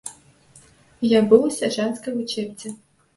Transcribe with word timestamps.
Я 1.09 1.19
быў 1.33 1.41
у 1.49 1.51
сяржанцкай 1.57 2.15
вучэбцы. 2.17 2.73